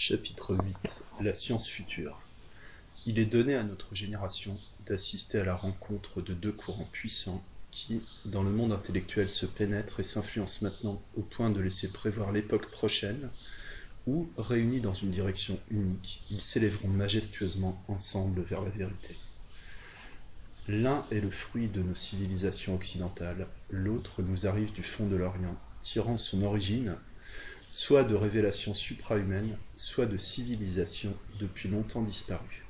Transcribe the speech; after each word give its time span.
Chapitre 0.00 0.54
8 0.54 1.02
La 1.22 1.34
science 1.34 1.66
future 1.66 2.20
Il 3.04 3.18
est 3.18 3.26
donné 3.26 3.56
à 3.56 3.64
notre 3.64 3.96
génération 3.96 4.56
d'assister 4.86 5.40
à 5.40 5.44
la 5.44 5.56
rencontre 5.56 6.22
de 6.22 6.34
deux 6.34 6.52
courants 6.52 6.88
puissants 6.92 7.42
qui, 7.72 8.04
dans 8.24 8.44
le 8.44 8.52
monde 8.52 8.70
intellectuel, 8.70 9.28
se 9.28 9.44
pénètrent 9.44 9.98
et 9.98 10.04
s'influencent 10.04 10.62
maintenant 10.62 11.02
au 11.16 11.22
point 11.22 11.50
de 11.50 11.60
laisser 11.60 11.88
prévoir 11.88 12.30
l'époque 12.30 12.70
prochaine 12.70 13.28
où, 14.06 14.28
réunis 14.38 14.80
dans 14.80 14.94
une 14.94 15.10
direction 15.10 15.58
unique, 15.68 16.22
ils 16.30 16.40
s'élèveront 16.40 16.86
majestueusement 16.86 17.82
ensemble 17.88 18.40
vers 18.42 18.62
la 18.62 18.70
vérité. 18.70 19.16
L'un 20.68 21.04
est 21.10 21.20
le 21.20 21.30
fruit 21.30 21.66
de 21.66 21.82
nos 21.82 21.96
civilisations 21.96 22.76
occidentales, 22.76 23.48
l'autre 23.68 24.22
nous 24.22 24.46
arrive 24.46 24.72
du 24.72 24.84
fond 24.84 25.08
de 25.08 25.16
l'Orient, 25.16 25.58
tirant 25.80 26.18
son 26.18 26.42
origine 26.42 26.96
soit 27.70 28.04
de 28.04 28.14
révélations 28.14 28.74
suprahumaines, 28.74 29.58
soit 29.76 30.06
de 30.06 30.16
civilisations 30.16 31.14
depuis 31.38 31.68
longtemps 31.68 32.02
disparues. 32.02 32.64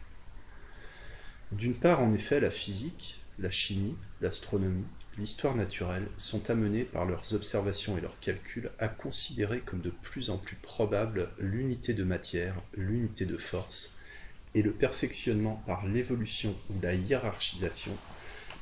D'une 1.52 1.76
part, 1.76 2.00
en 2.00 2.12
effet, 2.12 2.40
la 2.40 2.50
physique, 2.50 3.20
la 3.38 3.50
chimie, 3.50 3.96
l'astronomie, 4.20 4.86
l'histoire 5.16 5.54
naturelle 5.54 6.08
sont 6.18 6.50
amenées 6.50 6.84
par 6.84 7.06
leurs 7.06 7.34
observations 7.34 7.96
et 7.96 8.00
leurs 8.00 8.20
calculs 8.20 8.70
à 8.78 8.88
considérer 8.88 9.60
comme 9.60 9.80
de 9.80 9.90
plus 9.90 10.30
en 10.30 10.38
plus 10.38 10.56
probable 10.56 11.30
l'unité 11.38 11.94
de 11.94 12.04
matière, 12.04 12.60
l'unité 12.74 13.24
de 13.24 13.36
force, 13.36 13.94
et 14.54 14.62
le 14.62 14.72
perfectionnement 14.72 15.62
par 15.66 15.86
l'évolution 15.86 16.54
ou 16.70 16.80
la 16.82 16.94
hiérarchisation 16.94 17.96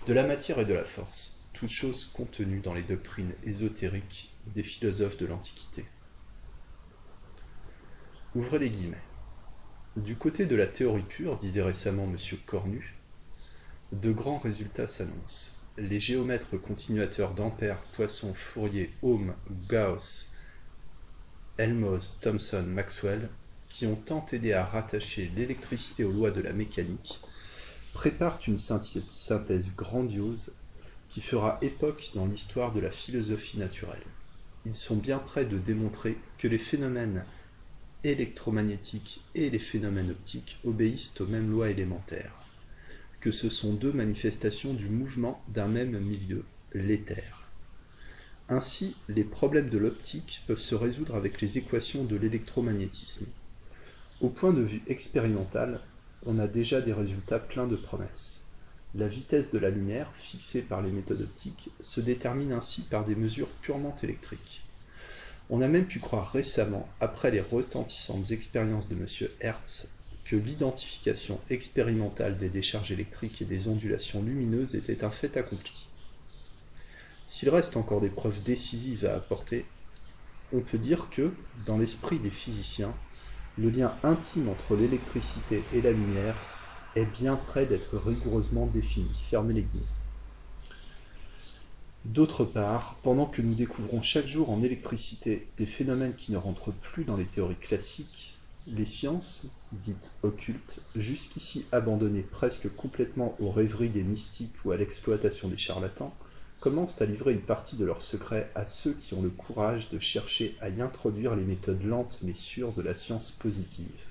de 0.06 0.12
la 0.12 0.24
matière 0.24 0.58
et 0.58 0.64
de 0.64 0.74
la 0.74 0.84
force, 0.84 1.38
toutes 1.52 1.70
choses 1.70 2.04
contenues 2.04 2.60
dans 2.60 2.74
les 2.74 2.82
doctrines 2.82 3.34
ésotériques 3.44 4.30
des 4.54 4.62
philosophes 4.62 5.16
de 5.16 5.26
l'Antiquité. 5.26 5.84
Ouvrez 8.36 8.58
les 8.58 8.68
guillemets. 8.68 9.02
Du 9.96 10.16
côté 10.16 10.44
de 10.44 10.56
la 10.56 10.66
théorie 10.66 11.00
pure, 11.00 11.38
disait 11.38 11.62
récemment 11.62 12.04
M. 12.04 12.18
Cornu, 12.44 12.94
de 13.92 14.12
grands 14.12 14.36
résultats 14.36 14.86
s'annoncent. 14.86 15.52
Les 15.78 16.00
géomètres 16.00 16.58
continuateurs 16.58 17.32
d'Ampère, 17.32 17.82
Poisson, 17.94 18.34
Fourier, 18.34 18.92
Ohm, 19.00 19.34
Gauss, 19.70 20.32
Helmholtz, 21.56 22.20
Thomson, 22.20 22.64
Maxwell, 22.66 23.30
qui 23.70 23.86
ont 23.86 23.96
tant 23.96 24.26
aidé 24.30 24.52
à 24.52 24.66
rattacher 24.66 25.32
l'électricité 25.34 26.04
aux 26.04 26.12
lois 26.12 26.30
de 26.30 26.42
la 26.42 26.52
mécanique, 26.52 27.22
préparent 27.94 28.40
une 28.46 28.58
synthèse 28.58 29.74
grandiose 29.76 30.52
qui 31.08 31.22
fera 31.22 31.56
époque 31.62 32.10
dans 32.14 32.26
l'histoire 32.26 32.74
de 32.74 32.80
la 32.80 32.90
philosophie 32.90 33.56
naturelle. 33.56 34.04
Ils 34.66 34.74
sont 34.74 34.96
bien 34.96 35.20
près 35.20 35.46
de 35.46 35.56
démontrer 35.56 36.18
que 36.36 36.48
les 36.48 36.58
phénomènes 36.58 37.24
électromagnétiques 38.10 39.20
et 39.34 39.50
les 39.50 39.58
phénomènes 39.58 40.10
optiques 40.10 40.58
obéissent 40.64 41.20
aux 41.20 41.26
mêmes 41.26 41.50
lois 41.50 41.70
élémentaires, 41.70 42.34
que 43.20 43.30
ce 43.30 43.48
sont 43.48 43.72
deux 43.72 43.92
manifestations 43.92 44.74
du 44.74 44.88
mouvement 44.88 45.42
d'un 45.48 45.68
même 45.68 45.98
milieu, 45.98 46.44
l'éther. 46.72 47.46
Ainsi, 48.48 48.94
les 49.08 49.24
problèmes 49.24 49.70
de 49.70 49.78
l'optique 49.78 50.42
peuvent 50.46 50.60
se 50.60 50.74
résoudre 50.74 51.16
avec 51.16 51.40
les 51.40 51.58
équations 51.58 52.04
de 52.04 52.16
l'électromagnétisme. 52.16 53.26
Au 54.20 54.28
point 54.28 54.52
de 54.52 54.62
vue 54.62 54.82
expérimental, 54.86 55.80
on 56.24 56.38
a 56.38 56.46
déjà 56.46 56.80
des 56.80 56.92
résultats 56.92 57.40
pleins 57.40 57.66
de 57.66 57.76
promesses. 57.76 58.48
La 58.94 59.08
vitesse 59.08 59.50
de 59.50 59.58
la 59.58 59.70
lumière, 59.70 60.14
fixée 60.14 60.62
par 60.62 60.80
les 60.80 60.90
méthodes 60.90 61.22
optiques, 61.22 61.70
se 61.80 62.00
détermine 62.00 62.52
ainsi 62.52 62.82
par 62.82 63.04
des 63.04 63.16
mesures 63.16 63.50
purement 63.60 63.96
électriques. 64.02 64.65
On 65.48 65.60
a 65.60 65.68
même 65.68 65.86
pu 65.86 66.00
croire 66.00 66.32
récemment, 66.32 66.88
après 66.98 67.30
les 67.30 67.40
retentissantes 67.40 68.32
expériences 68.32 68.88
de 68.88 68.96
M. 68.96 69.06
Hertz, 69.40 69.92
que 70.24 70.34
l'identification 70.34 71.38
expérimentale 71.50 72.36
des 72.36 72.48
décharges 72.48 72.90
électriques 72.90 73.42
et 73.42 73.44
des 73.44 73.68
ondulations 73.68 74.22
lumineuses 74.22 74.74
était 74.74 75.04
un 75.04 75.10
fait 75.10 75.36
accompli. 75.36 75.86
S'il 77.28 77.48
reste 77.50 77.76
encore 77.76 78.00
des 78.00 78.10
preuves 78.10 78.42
décisives 78.42 79.06
à 79.06 79.14
apporter, 79.14 79.66
on 80.52 80.60
peut 80.60 80.78
dire 80.78 81.10
que, 81.10 81.32
dans 81.64 81.78
l'esprit 81.78 82.18
des 82.18 82.30
physiciens, 82.30 82.94
le 83.56 83.70
lien 83.70 83.96
intime 84.02 84.48
entre 84.48 84.76
l'électricité 84.76 85.64
et 85.72 85.80
la 85.80 85.92
lumière 85.92 86.36
est 86.96 87.06
bien 87.06 87.36
près 87.36 87.66
d'être 87.66 87.96
rigoureusement 87.96 88.66
défini. 88.66 89.14
Fermez 89.30 89.54
les 89.54 89.62
guillemets. 89.62 89.95
D'autre 92.12 92.44
part, 92.44 92.94
pendant 93.02 93.26
que 93.26 93.42
nous 93.42 93.54
découvrons 93.54 94.00
chaque 94.00 94.28
jour 94.28 94.50
en 94.50 94.62
électricité 94.62 95.48
des 95.56 95.66
phénomènes 95.66 96.14
qui 96.14 96.30
ne 96.30 96.36
rentrent 96.36 96.70
plus 96.70 97.04
dans 97.04 97.16
les 97.16 97.24
théories 97.24 97.56
classiques, 97.56 98.36
les 98.68 98.84
sciences, 98.86 99.48
dites 99.72 100.12
occultes, 100.22 100.78
jusqu'ici 100.94 101.66
abandonnées 101.72 102.22
presque 102.22 102.72
complètement 102.76 103.34
aux 103.40 103.50
rêveries 103.50 103.88
des 103.88 104.04
mystiques 104.04 104.54
ou 104.64 104.70
à 104.70 104.76
l'exploitation 104.76 105.48
des 105.48 105.56
charlatans, 105.56 106.14
commencent 106.60 107.02
à 107.02 107.06
livrer 107.06 107.32
une 107.32 107.40
partie 107.40 107.76
de 107.76 107.84
leurs 107.84 108.02
secrets 108.02 108.52
à 108.54 108.66
ceux 108.66 108.92
qui 108.92 109.14
ont 109.14 109.22
le 109.22 109.30
courage 109.30 109.90
de 109.90 109.98
chercher 109.98 110.56
à 110.60 110.68
y 110.68 110.80
introduire 110.80 111.34
les 111.34 111.44
méthodes 111.44 111.82
lentes 111.82 112.20
mais 112.22 112.34
sûres 112.34 112.72
de 112.72 112.82
la 112.82 112.94
science 112.94 113.32
positive. 113.32 114.04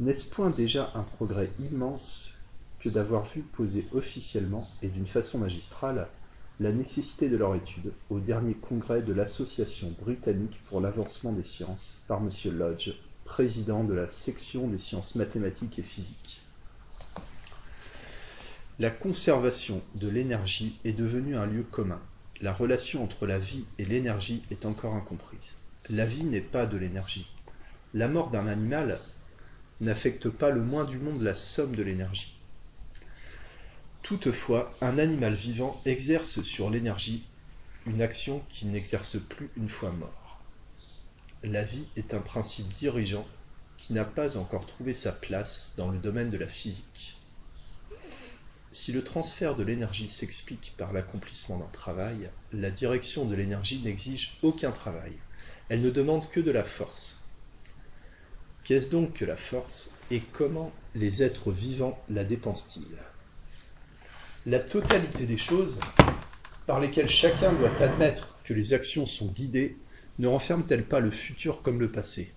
N'est-ce 0.00 0.26
point 0.26 0.50
déjà 0.50 0.92
un 0.94 1.02
progrès 1.02 1.50
immense 1.60 2.34
que 2.78 2.90
d'avoir 2.90 3.24
vu 3.24 3.40
poser 3.40 3.86
officiellement 3.92 4.68
et 4.82 4.88
d'une 4.88 5.06
façon 5.06 5.38
magistrale 5.38 6.08
la 6.58 6.72
nécessité 6.72 7.28
de 7.28 7.36
leur 7.36 7.54
étude 7.54 7.92
au 8.08 8.18
dernier 8.18 8.54
congrès 8.54 9.02
de 9.02 9.12
l'Association 9.12 9.94
britannique 10.00 10.58
pour 10.68 10.80
l'avancement 10.80 11.32
des 11.32 11.44
sciences 11.44 12.04
par 12.08 12.20
M. 12.20 12.30
Lodge, 12.56 12.94
président 13.24 13.84
de 13.84 13.92
la 13.92 14.06
section 14.06 14.66
des 14.68 14.78
sciences 14.78 15.16
mathématiques 15.16 15.78
et 15.78 15.82
physiques. 15.82 16.40
La 18.78 18.90
conservation 18.90 19.82
de 19.94 20.08
l'énergie 20.08 20.78
est 20.84 20.92
devenue 20.92 21.36
un 21.36 21.46
lieu 21.46 21.62
commun. 21.62 22.00
La 22.40 22.52
relation 22.52 23.02
entre 23.02 23.26
la 23.26 23.38
vie 23.38 23.64
et 23.78 23.84
l'énergie 23.84 24.42
est 24.50 24.66
encore 24.66 24.94
incomprise. 24.94 25.56
La 25.88 26.04
vie 26.04 26.24
n'est 26.24 26.40
pas 26.40 26.66
de 26.66 26.76
l'énergie. 26.76 27.30
La 27.94 28.08
mort 28.08 28.30
d'un 28.30 28.46
animal 28.46 29.00
n'affecte 29.80 30.28
pas 30.28 30.50
le 30.50 30.62
moins 30.62 30.84
du 30.84 30.98
monde 30.98 31.22
la 31.22 31.34
somme 31.34 31.74
de 31.74 31.82
l'énergie. 31.82 32.35
Toutefois, 34.06 34.72
un 34.82 34.98
animal 34.98 35.34
vivant 35.34 35.80
exerce 35.84 36.40
sur 36.42 36.70
l'énergie 36.70 37.24
une 37.86 38.00
action 38.00 38.40
qu'il 38.48 38.70
n'exerce 38.70 39.16
plus 39.18 39.50
une 39.56 39.68
fois 39.68 39.90
mort. 39.90 40.40
La 41.42 41.64
vie 41.64 41.88
est 41.96 42.14
un 42.14 42.20
principe 42.20 42.72
dirigeant 42.72 43.26
qui 43.76 43.94
n'a 43.94 44.04
pas 44.04 44.36
encore 44.36 44.64
trouvé 44.64 44.94
sa 44.94 45.10
place 45.10 45.72
dans 45.76 45.90
le 45.90 45.98
domaine 45.98 46.30
de 46.30 46.36
la 46.36 46.46
physique. 46.46 47.16
Si 48.70 48.92
le 48.92 49.02
transfert 49.02 49.56
de 49.56 49.64
l'énergie 49.64 50.08
s'explique 50.08 50.74
par 50.76 50.92
l'accomplissement 50.92 51.58
d'un 51.58 51.66
travail, 51.66 52.30
la 52.52 52.70
direction 52.70 53.24
de 53.24 53.34
l'énergie 53.34 53.82
n'exige 53.82 54.38
aucun 54.42 54.70
travail. 54.70 55.14
Elle 55.68 55.82
ne 55.82 55.90
demande 55.90 56.30
que 56.30 56.38
de 56.38 56.52
la 56.52 56.62
force. 56.62 57.18
Qu'est-ce 58.62 58.88
donc 58.88 59.14
que 59.14 59.24
la 59.24 59.36
force 59.36 59.90
et 60.12 60.20
comment 60.20 60.70
les 60.94 61.24
êtres 61.24 61.50
vivants 61.50 62.00
la 62.08 62.22
dépensent-ils? 62.22 63.00
La 64.46 64.60
totalité 64.60 65.26
des 65.26 65.36
choses 65.36 65.76
par 66.68 66.78
lesquelles 66.78 67.08
chacun 67.08 67.52
doit 67.52 67.82
admettre 67.82 68.38
que 68.44 68.54
les 68.54 68.74
actions 68.74 69.04
sont 69.04 69.26
guidées 69.26 69.76
ne 70.20 70.28
renferment-elles 70.28 70.84
pas 70.84 71.00
le 71.00 71.10
futur 71.10 71.62
comme 71.62 71.80
le 71.80 71.90
passé 71.90 72.32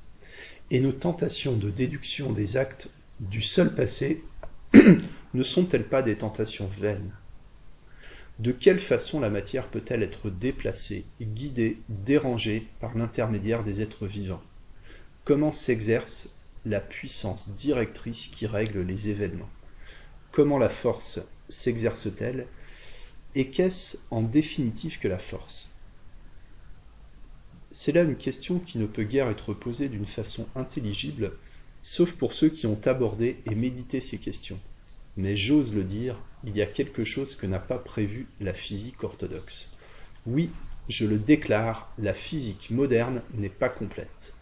Et 0.72 0.80
nos 0.80 0.92
tentations 0.92 1.56
de 1.56 1.70
déduction 1.70 2.32
des 2.32 2.58
actes 2.58 2.90
du 3.20 3.44
seul 3.44 3.76
passé 3.76 4.24
ne 5.36 5.44
sont-elles 5.44 5.88
pas 5.88 6.02
des 6.02 6.18
tentations 6.18 6.66
vaines? 6.66 7.14
De 8.40 8.52
quelle 8.54 8.80
façon 8.80 9.20
la 9.20 9.30
matière 9.30 9.68
peut-elle 9.68 10.02
être 10.02 10.32
déplacée, 10.32 11.06
guidée, 11.22 11.78
dérangée 11.90 12.66
par 12.80 12.98
l'intermédiaire 12.98 13.64
des 13.64 13.82
êtres 13.82 14.08
vivants? 14.08 14.42
Comment 15.26 15.52
s'exerce 15.52 16.30
la 16.66 16.80
puissance 16.80 17.50
directrice 17.50 18.30
qui 18.30 18.48
règle 18.48 18.82
les 18.82 19.10
événements? 19.10 19.50
Comment 20.32 20.58
la 20.58 20.70
force 20.70 21.20
s'exerce-t-elle 21.50 22.48
Et 23.36 23.50
qu'est-ce 23.50 23.98
en 24.12 24.22
définitive 24.22 25.00
que 25.00 25.08
la 25.08 25.20
force? 25.20 25.70
C'est 27.72 27.92
là 27.92 28.04
une 28.04 28.16
question 28.16 28.60
qui 28.60 28.78
ne 28.78 28.88
peut 28.88 29.04
guère 29.04 29.30
être 29.30 29.54
posée 29.54 29.90
d'une 29.90 30.08
façon 30.08 30.48
intelligible, 30.56 31.34
sauf 31.82 32.14
pour 32.14 32.34
ceux 32.34 32.50
qui 32.50 32.66
ont 32.66 32.80
abordé 32.86 33.38
et 33.46 33.56
médité 33.56 34.02
ces 34.02 34.18
questions. 34.18 34.60
Mais 35.18 35.36
j'ose 35.38 35.74
le 35.74 35.84
dire, 35.84 36.20
il 36.44 36.56
y 36.56 36.62
a 36.62 36.66
quelque 36.66 37.04
chose 37.04 37.36
que 37.36 37.46
n'a 37.46 37.60
pas 37.60 37.78
prévu 37.78 38.28
la 38.40 38.54
physique 38.54 39.04
orthodoxe. 39.04 39.70
Oui, 40.26 40.50
je 40.88 41.06
le 41.06 41.20
déclare, 41.20 41.92
la 42.00 42.14
physique 42.14 42.72
moderne 42.72 43.22
n'est 43.36 43.50
pas 43.50 43.70
complète. 43.70 44.34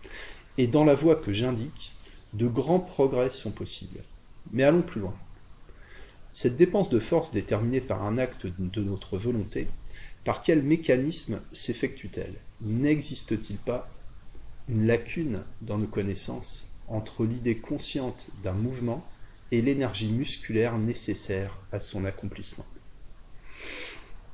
Et 0.58 0.68
dans 0.68 0.86
la 0.86 0.96
voie 0.96 1.16
que 1.16 1.34
j'indique, 1.34 1.94
de 2.34 2.48
grands 2.48 2.80
progrès 2.80 3.30
sont 3.30 3.52
possibles. 3.52 4.04
Mais 4.52 4.64
allons 4.64 4.82
plus 4.82 5.02
loin. 5.02 5.16
Cette 6.40 6.56
dépense 6.56 6.92
de 6.92 7.00
force 7.00 7.32
déterminée 7.32 7.82
par 7.82 8.04
un 8.04 8.20
acte 8.20 8.46
de 8.46 8.84
notre 8.84 9.18
volonté, 9.18 9.68
par 10.24 10.44
quel 10.44 10.62
mécanisme 10.62 11.42
s'effectue-t-elle? 11.52 12.36
N'existe-t-il 12.62 13.58
pas 13.58 13.90
une 14.70 14.86
lacune 14.86 15.44
dans 15.62 15.80
nos 15.80 15.88
connaissances 15.88 16.68
entre 16.90 17.26
l'idée 17.26 17.58
consciente 17.58 18.30
d'un 18.44 18.54
mouvement 18.54 19.04
et 19.50 19.64
l'énergie 19.64 20.12
musculaire 20.12 20.78
nécessaire 20.78 21.58
à 21.72 21.80
son 21.80 22.06
accomplissement? 22.06 22.68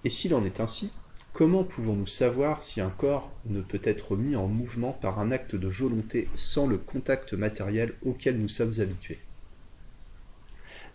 Et 0.04 0.10
s'il 0.10 0.36
en 0.36 0.44
est 0.44 0.60
ainsi, 0.60 0.92
comment 1.32 1.64
pouvons-nous 1.64 2.06
savoir 2.06 2.64
si 2.64 2.82
un 2.82 2.90
corps 2.90 3.32
ne 3.46 3.62
peut 3.62 3.82
être 3.82 4.18
mis 4.18 4.36
en 4.36 4.50
mouvement 4.50 4.92
par 4.92 5.20
un 5.20 5.32
acte 5.32 5.56
de 5.56 5.70
volonté 5.70 6.28
sans 6.34 6.68
le 6.68 6.78
contact 6.78 7.32
matériel 7.32 7.94
auquel 8.04 8.38
nous 8.40 8.50
sommes 8.50 8.82
habitués? 8.82 9.22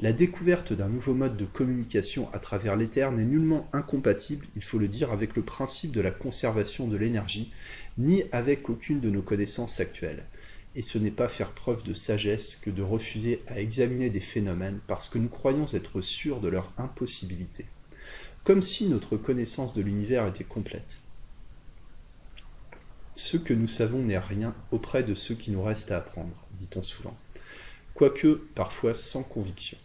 La 0.01 0.13
découverte 0.13 0.73
d'un 0.73 0.89
nouveau 0.89 1.15
mode 1.15 1.37
de 1.37 1.45
communication 1.45 2.33
à 2.33 2.39
travers 2.39 2.77
l'éther 2.77 3.11
n'est 3.11 3.25
nullement 3.25 3.69
incompatible, 3.73 4.47
il 4.55 4.63
faut 4.63 4.79
le 4.79 4.87
dire, 4.87 5.11
avec 5.11 5.35
le 5.35 5.43
principe 5.43 5.91
de 5.91 6.01
la 6.01 6.13
conservation 6.13 6.87
de 6.87 6.97
l'énergie, 6.97 7.53
ni 7.99 8.23
avec 8.31 8.71
aucune 8.71 9.01
de 9.01 9.11
nos 9.11 9.23
connaissances 9.23 9.81
actuelles 9.81 10.29
et 10.75 10.83
ce 10.83 10.99
n'est 10.99 11.11
pas 11.11 11.29
faire 11.29 11.53
preuve 11.53 11.83
de 11.83 11.95
sagesse 11.95 12.57
que 12.57 12.71
de 12.71 12.83
refuser 12.83 13.43
à 13.47 13.61
examiner 13.61 14.11
des 14.11 14.21
phénomènes 14.21 14.81
parce 14.87 15.09
que 15.09 15.19
nous 15.19 15.29
croyons 15.29 15.67
être 15.73 16.01
sûrs 16.01 16.41
de 16.41 16.49
leur 16.49 16.73
impossibilité, 16.77 17.67
comme 18.45 18.63
si 18.63 18.87
notre 18.87 19.17
connaissance 19.17 19.73
de 19.73 19.83
l'univers 19.83 20.27
était 20.27 20.45
complète. 20.45 21.01
Ce 23.17 23.37
que 23.37 23.55
nous 23.55 23.67
savons 23.67 24.03
n'est 24.03 24.19
rien 24.19 24.55
auprès 24.71 25.03
de 25.03 25.15
ce 25.15 25.33
qui 25.33 25.51
nous 25.51 25.63
reste 25.63 25.91
à 25.91 25.97
apprendre, 25.97 26.47
dit-on 26.53 26.85
souvent, 26.85 27.17
quoique 27.95 28.41
parfois 28.55 28.95
sans 28.95 29.25
conviction. 29.25 29.79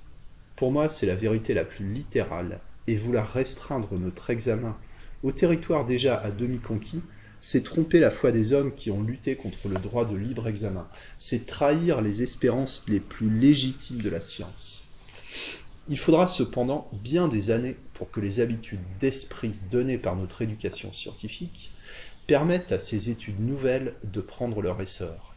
Pour 0.63 0.71
moi, 0.71 0.87
c'est 0.87 1.05
la 1.05 1.15
vérité 1.15 1.53
la 1.53 1.65
plus 1.65 1.91
littérale, 1.91 2.61
et 2.87 2.95
vouloir 2.95 3.27
restreindre 3.27 3.99
notre 3.99 4.29
examen 4.29 4.77
au 5.21 5.33
territoire 5.33 5.83
déjà 5.83 6.15
à 6.15 6.31
demi 6.31 6.57
conquis 6.57 7.01
c'est 7.41 7.65
tromper 7.65 7.99
la 7.99 8.09
foi 8.09 8.31
des 8.31 8.53
hommes 8.53 8.73
qui 8.73 8.89
ont 8.89 9.03
lutté 9.03 9.35
contre 9.35 9.67
le 9.67 9.75
droit 9.75 10.05
de 10.05 10.15
libre 10.15 10.47
examen, 10.47 10.87
c'est 11.19 11.45
trahir 11.45 12.01
les 12.01 12.23
espérances 12.23 12.85
les 12.87 13.01
plus 13.01 13.29
légitimes 13.29 14.01
de 14.01 14.09
la 14.09 14.21
science. 14.21 14.85
Il 15.89 15.99
faudra 15.99 16.27
cependant 16.27 16.89
bien 16.93 17.27
des 17.27 17.51
années 17.51 17.75
pour 17.93 18.09
que 18.09 18.21
les 18.21 18.39
habitudes 18.39 18.79
d'esprit 19.01 19.59
données 19.69 19.97
par 19.97 20.15
notre 20.15 20.43
éducation 20.43 20.93
scientifique 20.93 21.73
permettent 22.25 22.71
à 22.71 22.79
ces 22.79 23.09
études 23.09 23.41
nouvelles 23.41 23.95
de 24.05 24.21
prendre 24.21 24.61
leur 24.61 24.81
essor. 24.81 25.35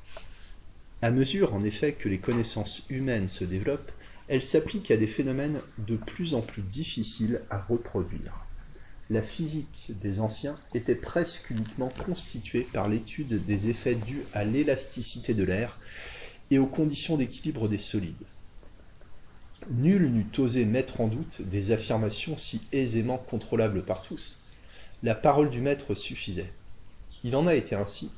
À 1.02 1.10
mesure, 1.10 1.52
en 1.52 1.64
effet, 1.64 1.94
que 1.94 2.08
les 2.08 2.18
connaissances 2.18 2.84
humaines 2.90 3.28
se 3.28 3.42
développent, 3.42 3.90
elles 4.28 4.42
s'appliquent 4.42 4.90
à 4.90 4.96
des 4.96 5.06
phénomènes 5.06 5.60
de 5.78 5.96
plus 5.96 6.34
en 6.34 6.40
plus 6.40 6.62
difficiles 6.62 7.42
à 7.50 7.60
reproduire 7.60 8.46
la 9.08 9.22
physique 9.22 9.92
des 10.00 10.18
anciens 10.20 10.58
était 10.74 10.96
presque 10.96 11.50
uniquement 11.50 11.90
constituée 12.04 12.62
par 12.72 12.88
l'étude 12.88 13.44
des 13.44 13.68
effets 13.68 13.94
dus 13.94 14.24
à 14.32 14.44
l'élasticité 14.44 15.32
de 15.32 15.44
l'air 15.44 15.78
et 16.50 16.58
aux 16.58 16.66
conditions 16.66 17.16
d'équilibre 17.16 17.68
des 17.68 17.78
solides. 17.78 18.26
Nul 19.70 20.10
n'eût 20.10 20.38
osé 20.38 20.64
mettre 20.64 21.00
en 21.00 21.08
doute 21.08 21.42
des 21.42 21.70
affirmations 21.70 22.36
si 22.36 22.62
aisément 22.72 23.18
contrôlables 23.18 23.84
par 23.84 24.02
tous. 24.02 24.44
La 25.02 25.14
parole 25.14 25.50
du 25.50 25.60
maître 25.60 25.94
suffisait. 25.94 26.52
Il 27.22 27.36
en 27.36 27.46
a 27.46 27.54
été 27.54 27.74
ainsi 27.74 28.10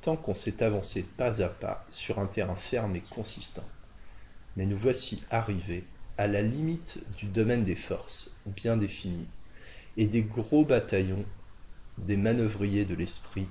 tant 0.00 0.16
qu'on 0.16 0.34
s'est 0.34 0.62
avancé 0.62 1.02
pas 1.16 1.42
à 1.42 1.48
pas 1.48 1.84
sur 1.90 2.18
un 2.18 2.26
terrain 2.26 2.56
ferme 2.56 2.96
et 2.96 3.02
consistant. 3.10 3.66
Mais 4.56 4.66
nous 4.66 4.76
voici 4.76 5.22
arrivés 5.30 5.84
à 6.18 6.26
la 6.26 6.42
limite 6.42 7.02
du 7.16 7.26
domaine 7.26 7.64
des 7.64 7.76
forces, 7.76 8.32
bien 8.46 8.76
défini 8.76 9.28
et 9.96 10.06
des 10.06 10.22
gros 10.22 10.64
bataillons, 10.64 11.24
des 11.98 12.16
manœuvriers 12.16 12.84
de 12.84 12.94
l'esprit, 12.94 13.48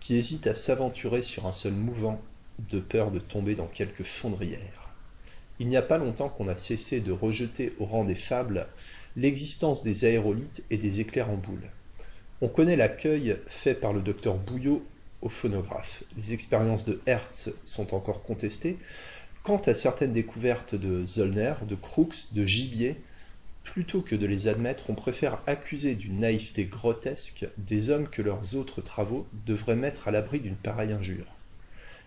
qui 0.00 0.16
hésitent 0.16 0.46
à 0.46 0.54
s'aventurer 0.54 1.22
sur 1.22 1.46
un 1.46 1.52
seul 1.52 1.72
mouvant 1.72 2.20
de 2.70 2.80
peur 2.80 3.10
de 3.10 3.18
tomber 3.18 3.54
dans 3.54 3.66
quelque 3.66 4.04
fondrière. 4.04 4.92
Il 5.58 5.68
n'y 5.68 5.76
a 5.76 5.82
pas 5.82 5.98
longtemps 5.98 6.28
qu'on 6.28 6.48
a 6.48 6.56
cessé 6.56 7.00
de 7.00 7.12
rejeter 7.12 7.74
au 7.78 7.86
rang 7.86 8.04
des 8.04 8.14
fables 8.14 8.66
l'existence 9.16 9.82
des 9.82 10.04
aérolithes 10.04 10.62
et 10.70 10.78
des 10.78 11.00
éclairs 11.00 11.30
en 11.30 11.36
boule. 11.36 11.70
On 12.40 12.48
connaît 12.48 12.76
l'accueil 12.76 13.36
fait 13.46 13.74
par 13.74 13.92
le 13.92 14.00
docteur 14.00 14.36
Bouillot 14.36 14.86
au 15.22 15.28
phonographe. 15.28 16.04
Les 16.16 16.32
expériences 16.32 16.84
de 16.84 17.00
Hertz 17.06 17.50
sont 17.64 17.94
encore 17.94 18.22
contestées. 18.22 18.78
Quant 19.42 19.58
à 19.58 19.74
certaines 19.74 20.12
découvertes 20.12 20.74
de 20.74 21.06
Zollner, 21.06 21.54
de 21.66 21.74
Crookes, 21.74 22.32
de 22.32 22.44
Gibier, 22.44 22.96
Plutôt 23.72 24.00
que 24.00 24.16
de 24.16 24.24
les 24.24 24.48
admettre, 24.48 24.88
on 24.88 24.94
préfère 24.94 25.42
accuser 25.46 25.94
d'une 25.94 26.20
naïveté 26.20 26.64
grotesque 26.64 27.46
des 27.58 27.90
hommes 27.90 28.08
que 28.08 28.22
leurs 28.22 28.54
autres 28.54 28.80
travaux 28.80 29.26
devraient 29.44 29.76
mettre 29.76 30.08
à 30.08 30.10
l'abri 30.10 30.40
d'une 30.40 30.56
pareille 30.56 30.92
injure. 30.92 31.26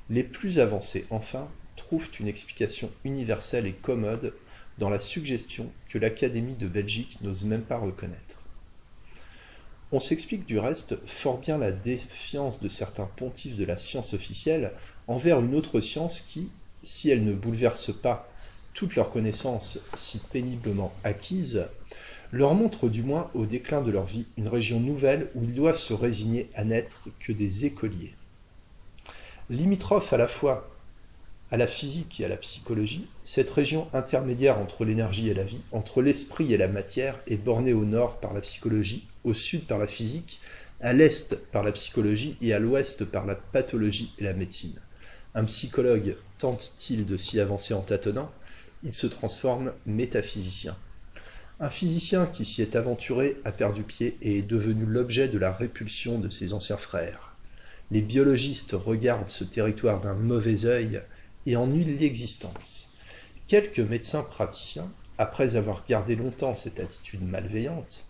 Les 0.10 0.24
plus 0.24 0.58
avancés, 0.58 1.06
enfin, 1.12 1.48
trouvent 1.76 2.10
une 2.20 2.28
explication 2.28 2.90
universelle 3.04 3.68
et 3.68 3.74
commode 3.74 4.34
dans 4.80 4.90
la 4.90 4.98
suggestion 4.98 5.72
que 5.88 6.00
l'Académie 6.00 6.56
de 6.56 6.68
Belgique 6.68 7.20
n'ose 7.22 7.46
même 7.46 7.62
pas 7.62 7.78
reconnaître. 7.78 8.44
On 9.92 10.00
s'explique 10.00 10.48
du 10.48 10.58
reste 10.58 10.98
fort 11.06 11.38
bien 11.38 11.60
la 11.60 11.72
défiance 11.72 12.60
de 12.60 12.70
certains 12.70 13.10
pontifs 13.18 13.56
de 13.56 13.66
la 13.66 13.78
science 13.78 14.16
officielle 14.16 14.72
envers 15.08 15.40
une 15.40 15.54
autre 15.54 15.80
science 15.80 16.22
qui, 16.22 16.50
si 16.84 17.10
elle 17.10 17.24
ne 17.24 17.34
bouleverse 17.34 17.94
pas 17.94 18.30
toutes 18.74 18.96
leurs 18.96 19.12
connaissances 19.12 19.80
si 19.96 20.20
péniblement 20.32 20.94
acquises, 21.04 21.66
leur 22.32 22.54
montrent 22.54 22.88
du 22.88 23.04
moins 23.04 23.30
au 23.34 23.46
déclin 23.46 23.82
de 23.82 23.92
leur 23.92 24.06
vie 24.06 24.26
une 24.38 24.48
région 24.48 24.80
nouvelle 24.80 25.30
où 25.36 25.44
ils 25.44 25.54
doivent 25.54 25.78
se 25.78 25.94
résigner 25.94 26.50
à 26.56 26.64
n'être 26.64 27.10
que 27.20 27.34
des 27.34 27.66
écoliers. 27.66 28.14
Limitrophe 29.50 30.14
à 30.14 30.18
la 30.18 30.28
fois 30.28 30.70
à 31.52 31.58
la 31.58 31.68
physique 31.68 32.22
et 32.22 32.26
à 32.26 32.30
la 32.30 32.38
psychologie, 32.38 33.10
cette 33.26 33.50
région 33.50 33.90
intermédiaire 33.92 34.58
entre 34.58 34.86
l'énergie 34.86 35.30
et 35.30 35.34
la 35.34 35.44
vie, 35.44 35.60
entre 35.74 36.02
l'esprit 36.02 36.54
et 36.54 36.58
la 36.58 36.70
matière, 36.70 37.20
est 37.28 37.36
bornée 37.36 37.74
au 37.74 37.84
nord 37.84 38.22
par 38.22 38.34
la 38.34 38.40
psychologie, 38.40 39.10
au 39.26 39.34
sud 39.34 39.66
par 39.66 39.78
la 39.78 39.88
physique, 39.88 40.40
à 40.80 40.94
l'est 40.94 41.36
par 41.52 41.64
la 41.64 41.74
psychologie 41.74 42.38
et 42.40 42.54
à 42.54 42.60
l'ouest 42.60 43.04
par 43.04 43.26
la 43.26 43.36
pathologie 43.36 44.14
et 44.18 44.24
la 44.24 44.34
médecine. 44.34 44.80
Un 45.34 45.46
psychologue 45.46 46.18
tente-t-il 46.40 47.06
de 47.06 47.16
s'y 47.16 47.40
avancer 47.40 47.74
en 47.74 47.82
tâtonnant? 47.82 48.30
Il 48.84 48.94
se 48.94 49.08
transforme 49.08 49.72
métaphysicien. 49.86 50.76
Un 51.62 51.70
physicien 51.70 52.26
qui 52.26 52.44
s'y 52.44 52.62
est 52.62 52.76
aventuré 52.76 53.38
a 53.46 53.54
perdu 53.54 53.84
pied 53.84 54.18
et 54.22 54.40
est 54.40 54.42
devenu 54.42 54.84
l'objet 54.86 55.30
de 55.30 55.38
la 55.38 55.54
répulsion 55.54 56.20
de 56.20 56.30
ses 56.30 56.52
anciens 56.52 56.76
frères. 56.76 57.38
Les 57.92 58.02
biologistes 58.02 58.74
regardent 58.74 59.30
ce 59.30 59.46
territoire 59.46 60.02
d'un 60.02 60.16
mauvais 60.16 60.66
œil 60.66 61.02
et 61.46 61.56
en 61.56 61.68
l'existence. 61.68 62.90
Quelques 63.48 63.80
médecins 63.80 64.24
praticiens, 64.24 64.92
après 65.18 65.56
avoir 65.56 65.86
gardé 65.86 66.18
longtemps 66.18 66.56
cette 66.56 66.82
attitude 66.82 67.24
malveillante, 67.24 68.06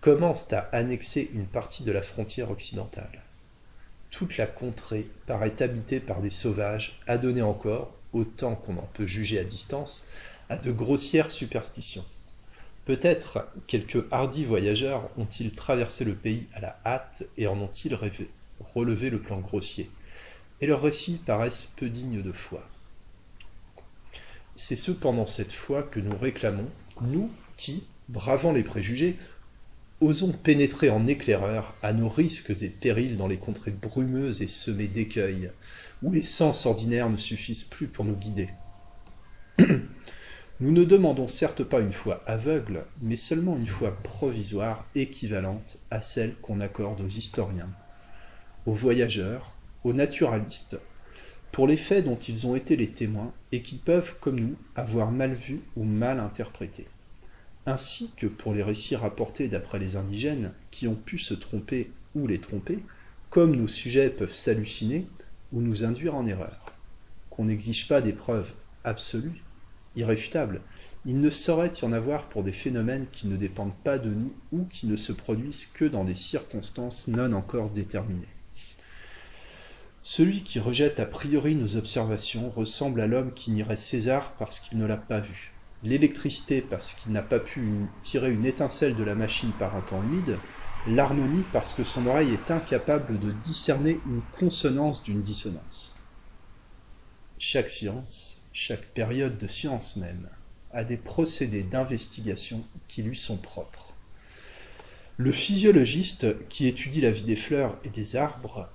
commencent 0.00 0.52
à 0.52 0.60
annexer 0.72 1.30
une 1.34 1.46
partie 1.46 1.82
de 1.82 1.92
la 1.92 2.02
frontière 2.02 2.50
occidentale. 2.50 3.23
Toute 4.16 4.36
la 4.36 4.46
contrée 4.46 5.08
paraît 5.26 5.60
habitée 5.60 5.98
par 5.98 6.22
des 6.22 6.30
sauvages, 6.30 7.00
adonnés 7.08 7.42
encore, 7.42 7.92
autant 8.12 8.54
qu'on 8.54 8.76
en 8.76 8.88
peut 8.94 9.06
juger 9.06 9.40
à 9.40 9.44
distance, 9.44 10.06
à 10.48 10.56
de 10.56 10.70
grossières 10.70 11.32
superstitions. 11.32 12.04
Peut-être 12.84 13.48
quelques 13.66 14.04
hardis 14.12 14.44
voyageurs 14.44 15.10
ont-ils 15.18 15.52
traversé 15.52 16.04
le 16.04 16.14
pays 16.14 16.46
à 16.52 16.60
la 16.60 16.78
hâte 16.86 17.24
et 17.36 17.48
en 17.48 17.58
ont-ils 17.58 17.98
relevé 18.72 19.10
le 19.10 19.20
plan 19.20 19.40
grossier, 19.40 19.90
et 20.60 20.68
leurs 20.68 20.82
récits 20.82 21.18
paraissent 21.26 21.66
peu 21.74 21.88
dignes 21.88 22.22
de 22.22 22.32
foi. 22.32 22.62
C'est 24.54 24.76
cependant 24.76 25.26
cette 25.26 25.52
foi 25.52 25.82
que 25.82 25.98
nous 25.98 26.16
réclamons, 26.16 26.70
nous 27.00 27.32
qui, 27.56 27.82
bravant 28.08 28.52
les 28.52 28.62
préjugés, 28.62 29.16
osons 30.00 30.32
pénétrer 30.32 30.90
en 30.90 31.06
éclaireur 31.06 31.74
à 31.82 31.92
nos 31.92 32.08
risques 32.08 32.52
et 32.62 32.68
périls 32.68 33.16
dans 33.16 33.28
les 33.28 33.36
contrées 33.36 33.70
brumeuses 33.70 34.42
et 34.42 34.48
semées 34.48 34.88
d'écueils, 34.88 35.50
où 36.02 36.12
les 36.12 36.22
sens 36.22 36.66
ordinaires 36.66 37.10
ne 37.10 37.16
suffisent 37.16 37.64
plus 37.64 37.86
pour 37.86 38.04
nous 38.04 38.16
guider. 38.16 38.48
Nous 40.60 40.70
ne 40.70 40.84
demandons 40.84 41.26
certes 41.26 41.64
pas 41.64 41.80
une 41.80 41.92
foi 41.92 42.22
aveugle, 42.26 42.84
mais 43.02 43.16
seulement 43.16 43.56
une 43.56 43.66
foi 43.66 43.96
provisoire 44.02 44.86
équivalente 44.94 45.78
à 45.90 46.00
celle 46.00 46.34
qu'on 46.36 46.60
accorde 46.60 47.00
aux 47.00 47.08
historiens, 47.08 47.70
aux 48.66 48.74
voyageurs, 48.74 49.52
aux 49.82 49.92
naturalistes, 49.92 50.76
pour 51.50 51.66
les 51.66 51.76
faits 51.76 52.04
dont 52.04 52.16
ils 52.16 52.46
ont 52.46 52.56
été 52.56 52.76
les 52.76 52.90
témoins 52.90 53.32
et 53.52 53.62
qu'ils 53.62 53.78
peuvent, 53.78 54.14
comme 54.20 54.40
nous, 54.40 54.56
avoir 54.76 55.10
mal 55.10 55.32
vus 55.32 55.60
ou 55.76 55.84
mal 55.84 56.20
interprétés, 56.20 56.86
ainsi 57.66 58.10
que 58.16 58.26
pour 58.26 58.52
les 58.52 58.62
récits 58.62 58.96
rapportés 58.96 59.48
d'après 59.48 59.78
les 59.78 59.96
indigènes 59.96 60.52
qui 60.70 60.86
ont 60.86 60.94
pu 60.94 61.18
se 61.18 61.34
tromper 61.34 61.90
ou 62.14 62.26
les 62.26 62.38
tromper, 62.38 62.78
comme 63.30 63.56
nos 63.56 63.68
sujets 63.68 64.10
peuvent 64.10 64.34
s'halluciner, 64.34 65.06
ou 65.52 65.60
nous 65.60 65.84
induire 65.84 66.14
en 66.14 66.26
erreur. 66.26 66.72
Qu'on 67.30 67.44
n'exige 67.44 67.88
pas 67.88 68.00
des 68.00 68.12
preuves 68.12 68.52
absolues, 68.84 69.42
irréfutables. 69.96 70.60
Il 71.06 71.20
ne 71.20 71.30
saurait 71.30 71.72
y 71.80 71.84
en 71.84 71.92
avoir 71.92 72.28
pour 72.28 72.42
des 72.42 72.52
phénomènes 72.52 73.06
qui 73.12 73.28
ne 73.28 73.36
dépendent 73.36 73.76
pas 73.84 73.98
de 73.98 74.10
nous 74.10 74.32
ou 74.52 74.64
qui 74.64 74.86
ne 74.86 74.96
se 74.96 75.12
produisent 75.12 75.66
que 75.66 75.84
dans 75.84 76.04
des 76.04 76.14
circonstances 76.14 77.08
non 77.08 77.32
encore 77.32 77.70
déterminées. 77.70 78.26
Celui 80.02 80.42
qui 80.42 80.58
rejette 80.58 81.00
a 81.00 81.06
priori 81.06 81.54
nos 81.54 81.76
observations 81.76 82.50
ressemble 82.50 83.00
à 83.00 83.06
l'homme 83.06 83.32
qui 83.32 83.52
nierait 83.52 83.76
César 83.76 84.34
parce 84.38 84.60
qu'il 84.60 84.78
ne 84.78 84.86
l'a 84.86 84.98
pas 84.98 85.20
vu, 85.20 85.53
l'électricité 85.84 86.62
parce 86.62 86.94
qu'il 86.94 87.12
n'a 87.12 87.22
pas 87.22 87.38
pu 87.38 87.86
tirer 88.00 88.32
une 88.32 88.46
étincelle 88.46 88.96
de 88.96 89.04
la 89.04 89.14
machine 89.14 89.52
par 89.52 89.76
un 89.76 89.82
temps 89.82 90.02
humide, 90.02 90.40
l'harmonie 90.86 91.44
parce 91.44 91.74
que 91.74 91.84
son 91.84 92.06
oreille 92.06 92.32
est 92.32 92.50
incapable 92.50 93.20
de 93.20 93.30
discerner 93.30 94.00
une 94.06 94.22
consonance 94.22 95.02
d'une 95.02 95.20
dissonance. 95.20 95.96
Chaque 97.38 97.68
science, 97.68 98.38
chaque 98.52 98.86
période 98.94 99.36
de 99.36 99.46
science 99.46 99.96
même, 99.96 100.28
a 100.72 100.84
des 100.84 100.96
procédés 100.96 101.62
d'investigation 101.62 102.64
qui 102.88 103.02
lui 103.02 103.16
sont 103.16 103.36
propres. 103.36 103.94
Le 105.18 105.30
physiologiste 105.30 106.48
qui 106.48 106.66
étudie 106.66 107.02
la 107.02 107.12
vie 107.12 107.22
des 107.22 107.36
fleurs 107.36 107.78
et 107.84 107.90
des 107.90 108.16
arbres 108.16 108.68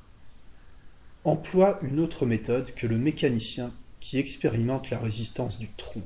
emploie 1.26 1.80
une 1.82 2.00
autre 2.00 2.26
méthode 2.26 2.74
que 2.76 2.88
le 2.88 2.98
mécanicien 2.98 3.74
qui 4.00 4.18
expérimente 4.18 4.90
la 4.90 5.00
résistance 5.00 5.60
du 5.60 5.68
tronc. 5.74 6.04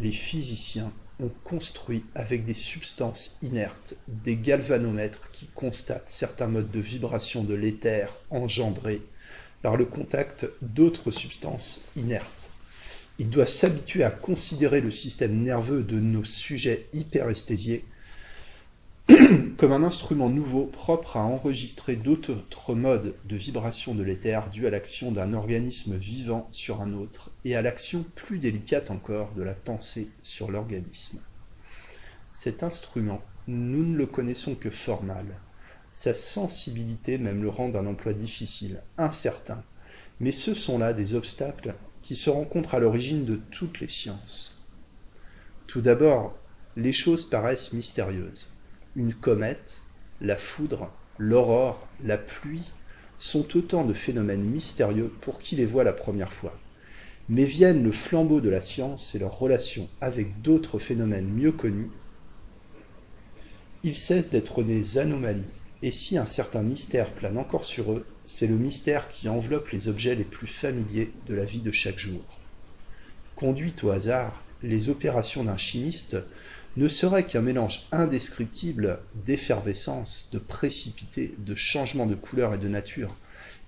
Les 0.00 0.12
physiciens 0.12 0.92
ont 1.20 1.30
construit 1.44 2.04
avec 2.14 2.44
des 2.44 2.54
substances 2.54 3.36
inertes 3.42 3.94
des 4.08 4.36
galvanomètres 4.36 5.30
qui 5.30 5.46
constatent 5.54 6.08
certains 6.08 6.48
modes 6.48 6.72
de 6.72 6.80
vibration 6.80 7.44
de 7.44 7.54
l'éther 7.54 8.12
engendrés 8.30 9.02
par 9.62 9.76
le 9.76 9.84
contact 9.84 10.46
d'autres 10.62 11.12
substances 11.12 11.82
inertes. 11.96 12.50
Ils 13.18 13.30
doivent 13.30 13.48
s'habituer 13.48 14.02
à 14.02 14.10
considérer 14.10 14.80
le 14.80 14.90
système 14.90 15.40
nerveux 15.40 15.84
de 15.84 16.00
nos 16.00 16.24
sujets 16.24 16.86
hyperesthésiés 16.92 17.84
comme 19.58 19.72
un 19.72 19.82
instrument 19.82 20.30
nouveau 20.30 20.64
propre 20.64 21.18
à 21.18 21.24
enregistrer 21.24 21.94
d'autres 21.94 22.74
modes 22.74 23.14
de 23.26 23.36
vibration 23.36 23.94
de 23.94 24.02
l'éther 24.02 24.48
dus 24.50 24.66
à 24.66 24.70
l'action 24.70 25.12
d'un 25.12 25.34
organisme 25.34 25.94
vivant 25.94 26.48
sur 26.50 26.80
un 26.80 26.94
autre 26.94 27.30
et 27.44 27.54
à 27.54 27.60
l'action 27.60 28.06
plus 28.14 28.38
délicate 28.38 28.90
encore 28.90 29.32
de 29.34 29.42
la 29.42 29.52
pensée 29.52 30.08
sur 30.22 30.50
l'organisme. 30.50 31.20
Cet 32.32 32.62
instrument, 32.62 33.20
nous 33.46 33.84
ne 33.84 33.98
le 33.98 34.06
connaissons 34.06 34.54
que 34.54 34.70
fort 34.70 35.02
mal. 35.02 35.26
Sa 35.92 36.14
sensibilité 36.14 37.18
même 37.18 37.42
le 37.42 37.50
rend 37.50 37.68
d'un 37.68 37.86
emploi 37.86 38.14
difficile, 38.14 38.82
incertain, 38.96 39.62
mais 40.18 40.32
ce 40.32 40.54
sont 40.54 40.78
là 40.78 40.94
des 40.94 41.12
obstacles 41.12 41.74
qui 42.02 42.16
se 42.16 42.30
rencontrent 42.30 42.74
à 42.74 42.80
l'origine 42.80 43.26
de 43.26 43.36
toutes 43.50 43.80
les 43.80 43.88
sciences. 43.88 44.62
Tout 45.66 45.82
d'abord, 45.82 46.38
les 46.76 46.94
choses 46.94 47.28
paraissent 47.28 47.74
mystérieuses. 47.74 48.48
Une 48.96 49.14
comète, 49.14 49.82
la 50.20 50.36
foudre, 50.36 50.90
l'aurore, 51.18 51.88
la 52.04 52.16
pluie 52.16 52.72
sont 53.18 53.56
autant 53.56 53.84
de 53.84 53.92
phénomènes 53.92 54.44
mystérieux 54.44 55.10
pour 55.20 55.38
qui 55.38 55.56
les 55.56 55.66
voit 55.66 55.84
la 55.84 55.92
première 55.92 56.32
fois. 56.32 56.54
Mais 57.28 57.44
viennent 57.44 57.82
le 57.82 57.92
flambeau 57.92 58.40
de 58.40 58.50
la 58.50 58.60
science 58.60 59.14
et 59.14 59.18
leur 59.18 59.38
relation 59.38 59.88
avec 60.00 60.42
d'autres 60.42 60.78
phénomènes 60.78 61.32
mieux 61.32 61.52
connus, 61.52 61.90
ils 63.86 63.96
cessent 63.96 64.30
d'être 64.30 64.62
des 64.62 64.96
anomalies, 64.96 65.52
et 65.82 65.92
si 65.92 66.16
un 66.16 66.24
certain 66.24 66.62
mystère 66.62 67.12
plane 67.12 67.36
encore 67.36 67.66
sur 67.66 67.92
eux, 67.92 68.06
c'est 68.24 68.46
le 68.46 68.56
mystère 68.56 69.08
qui 69.08 69.28
enveloppe 69.28 69.68
les 69.70 69.88
objets 69.88 70.14
les 70.14 70.24
plus 70.24 70.46
familiers 70.46 71.12
de 71.26 71.34
la 71.34 71.44
vie 71.44 71.60
de 71.60 71.70
chaque 71.70 71.98
jour. 71.98 72.22
Conduites 73.34 73.84
au 73.84 73.90
hasard, 73.90 74.42
les 74.62 74.88
opérations 74.88 75.44
d'un 75.44 75.58
chimiste 75.58 76.16
ne 76.76 76.88
seraient 76.88 77.26
qu'un 77.26 77.40
mélange 77.40 77.86
indescriptible 77.92 79.00
d'effervescence, 79.24 80.28
de 80.32 80.38
précipité, 80.38 81.34
de 81.38 81.54
changement 81.54 82.06
de 82.06 82.14
couleur 82.14 82.54
et 82.54 82.58
de 82.58 82.68
nature, 82.68 83.14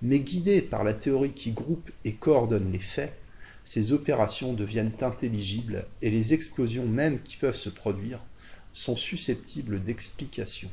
mais 0.01 0.19
guidées 0.19 0.61
par 0.61 0.83
la 0.83 0.93
théorie 0.93 1.31
qui 1.31 1.51
groupe 1.51 1.89
et 2.03 2.13
coordonne 2.13 2.71
les 2.71 2.79
faits, 2.79 3.13
ces 3.63 3.91
opérations 3.91 4.53
deviennent 4.53 4.93
intelligibles 5.01 5.85
et 6.01 6.09
les 6.09 6.33
explosions 6.33 6.85
mêmes 6.85 7.21
qui 7.21 7.35
peuvent 7.35 7.55
se 7.55 7.69
produire 7.69 8.21
sont 8.73 8.95
susceptibles 8.95 9.81
d'explication. 9.81 10.69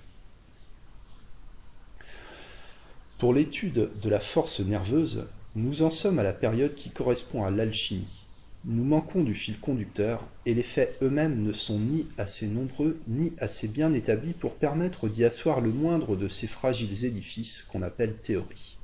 Pour 3.19 3.33
l'étude 3.33 3.91
de 4.01 4.09
la 4.09 4.21
force 4.21 4.61
nerveuse, 4.61 5.27
nous 5.57 5.83
en 5.83 5.91
sommes 5.91 6.19
à 6.19 6.25
la 6.25 6.33
période 6.33 6.75
qui 6.75 6.91
correspond 6.91 7.45
à 7.45 7.51
l'alchimie. 7.51 8.24
Nous 8.67 8.85
manquons 8.85 9.23
du 9.23 9.35
fil 9.35 9.61
conducteur 9.61 10.25
et 10.47 10.55
les 10.55 10.63
faits 10.63 10.97
eux-mêmes 11.03 11.43
ne 11.43 11.53
sont 11.53 11.79
ni 11.79 12.07
assez 12.17 12.47
nombreux 12.47 12.99
ni 13.07 13.35
assez 13.37 13.69
bien 13.69 13.93
établis 13.93 14.33
pour 14.33 14.57
permettre 14.57 15.07
d'y 15.07 15.23
asseoir 15.23 15.61
le 15.61 15.71
moindre 15.71 16.17
de 16.17 16.29
ces 16.29 16.47
fragiles 16.47 17.05
édifices 17.05 17.63
qu'on 17.63 17.83
appelle 17.83 18.17
théorie. 18.17 18.79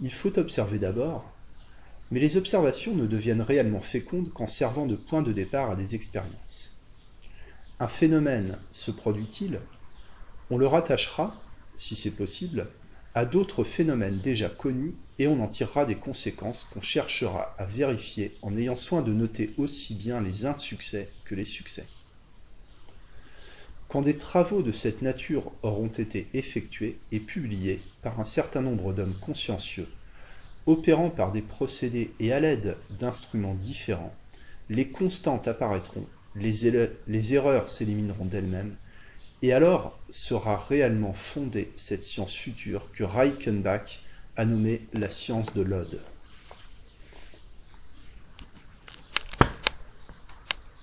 Il 0.00 0.12
faut 0.12 0.36
observer 0.36 0.80
d'abord, 0.80 1.32
mais 2.10 2.18
les 2.18 2.36
observations 2.36 2.92
ne 2.96 3.06
deviennent 3.06 3.40
réellement 3.40 3.80
fécondes 3.80 4.32
qu'en 4.32 4.48
servant 4.48 4.86
de 4.86 4.96
point 4.96 5.22
de 5.22 5.32
départ 5.32 5.70
à 5.70 5.76
des 5.76 5.94
expériences. 5.94 6.76
Un 7.78 7.88
phénomène 7.88 8.58
se 8.72 8.90
produit-il? 8.90 9.60
On 10.50 10.58
le 10.58 10.66
rattachera, 10.66 11.40
si 11.76 11.94
c'est 11.94 12.16
possible, 12.16 12.66
à 13.16 13.24
d'autres 13.24 13.64
phénomènes 13.64 14.18
déjà 14.18 14.50
connus 14.50 14.94
et 15.18 15.26
on 15.26 15.42
en 15.42 15.48
tirera 15.48 15.86
des 15.86 15.94
conséquences 15.94 16.64
qu'on 16.64 16.82
cherchera 16.82 17.54
à 17.56 17.64
vérifier 17.64 18.36
en 18.42 18.52
ayant 18.52 18.76
soin 18.76 19.00
de 19.00 19.10
noter 19.10 19.54
aussi 19.56 19.94
bien 19.94 20.20
les 20.20 20.44
insuccès 20.44 21.08
que 21.24 21.34
les 21.34 21.46
succès. 21.46 21.86
Quand 23.88 24.02
des 24.02 24.18
travaux 24.18 24.60
de 24.60 24.70
cette 24.70 25.00
nature 25.00 25.50
auront 25.62 25.86
été 25.86 26.26
effectués 26.34 26.98
et 27.10 27.18
publiés 27.18 27.80
par 28.02 28.20
un 28.20 28.24
certain 28.24 28.60
nombre 28.60 28.92
d'hommes 28.92 29.16
consciencieux, 29.18 29.88
opérant 30.66 31.08
par 31.08 31.32
des 31.32 31.40
procédés 31.40 32.12
et 32.20 32.34
à 32.34 32.40
l'aide 32.40 32.76
d'instruments 32.98 33.54
différents, 33.54 34.14
les 34.68 34.88
constantes 34.88 35.48
apparaîtront, 35.48 36.04
les, 36.34 36.52
les 37.06 37.34
erreurs 37.34 37.70
s'élimineront 37.70 38.26
d'elles-mêmes, 38.26 38.76
et 39.46 39.52
alors 39.52 39.96
sera 40.10 40.58
réellement 40.58 41.12
fondée 41.12 41.70
cette 41.76 42.02
science 42.02 42.34
future 42.34 42.90
que 42.92 43.04
Reichenbach 43.04 44.00
a 44.34 44.44
nommée 44.44 44.80
la 44.92 45.08
science 45.08 45.54
de 45.54 45.62
l'ode. 45.62 46.00